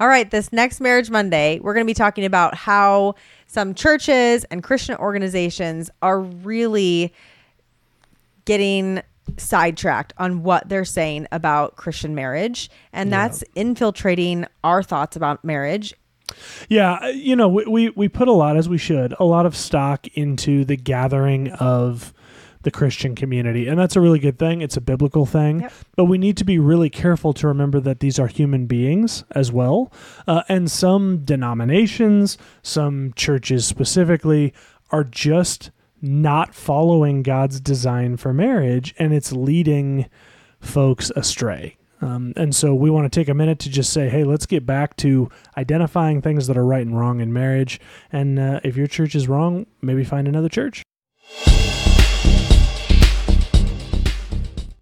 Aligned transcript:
All 0.00 0.08
right, 0.08 0.30
this 0.30 0.50
next 0.50 0.80
Marriage 0.80 1.10
Monday, 1.10 1.60
we're 1.60 1.74
going 1.74 1.84
to 1.84 1.90
be 1.90 1.94
talking 1.94 2.24
about 2.24 2.54
how 2.54 3.16
some 3.46 3.74
churches 3.74 4.44
and 4.44 4.62
Christian 4.62 4.96
organizations 4.96 5.90
are 6.00 6.20
really 6.20 7.12
getting 8.46 9.02
sidetracked 9.36 10.14
on 10.16 10.42
what 10.42 10.68
they're 10.70 10.86
saying 10.86 11.26
about 11.30 11.76
Christian 11.76 12.14
marriage. 12.14 12.70
And 12.94 13.10
Yeah. 13.10 13.28
that's 13.28 13.44
infiltrating 13.54 14.46
our 14.64 14.82
thoughts 14.82 15.16
about 15.16 15.44
marriage. 15.44 15.94
Yeah, 16.70 16.94
uh, 17.02 17.08
you 17.08 17.36
know, 17.36 17.48
we, 17.48 17.64
we 17.66 17.90
we 17.90 18.08
put 18.08 18.28
a 18.28 18.32
lot 18.32 18.56
as 18.56 18.68
we 18.68 18.78
should, 18.78 19.14
a 19.18 19.24
lot 19.24 19.46
of 19.46 19.56
stock 19.56 20.06
into 20.14 20.64
the 20.64 20.76
gathering 20.76 21.50
of 21.52 22.14
the 22.62 22.70
Christian 22.70 23.14
community, 23.14 23.66
and 23.68 23.78
that's 23.78 23.96
a 23.96 24.00
really 24.00 24.18
good 24.18 24.38
thing. 24.38 24.60
It's 24.60 24.76
a 24.76 24.80
biblical 24.80 25.24
thing, 25.26 25.60
Yep. 25.60 25.72
but 25.96 26.04
we 26.04 26.18
need 26.18 26.36
to 26.36 26.44
be 26.44 26.58
really 26.58 26.90
careful 26.90 27.32
to 27.34 27.46
remember 27.48 27.80
that 27.80 28.00
these 28.00 28.18
are 28.18 28.26
human 28.26 28.66
beings 28.66 29.24
as 29.32 29.50
well, 29.50 29.90
uh, 30.26 30.42
and 30.48 30.70
some 30.70 31.24
denominations, 31.24 32.36
some 32.62 33.12
churches 33.16 33.66
specifically, 33.66 34.52
are 34.90 35.04
just 35.04 35.70
not 36.02 36.54
following 36.54 37.22
God's 37.22 37.60
design 37.60 38.16
for 38.16 38.32
marriage, 38.32 38.94
and 38.98 39.12
it's 39.14 39.32
leading 39.32 40.06
folks 40.60 41.10
astray. 41.16 41.76
Um, 42.02 42.32
and 42.36 42.54
so 42.54 42.74
we 42.74 42.88
want 42.90 43.10
to 43.10 43.20
take 43.20 43.28
a 43.28 43.34
minute 43.34 43.58
to 43.60 43.68
just 43.68 43.92
say, 43.92 44.08
hey, 44.08 44.24
let's 44.24 44.46
get 44.46 44.64
back 44.64 44.96
to 44.98 45.28
identifying 45.58 46.22
things 46.22 46.46
that 46.46 46.56
are 46.56 46.64
right 46.64 46.86
and 46.86 46.98
wrong 46.98 47.20
in 47.20 47.30
marriage. 47.30 47.78
And 48.10 48.38
uh, 48.38 48.60
if 48.64 48.74
your 48.74 48.86
church 48.86 49.14
is 49.14 49.28
wrong, 49.28 49.66
maybe 49.82 50.02
find 50.04 50.26
another 50.26 50.48
church. 50.48 50.82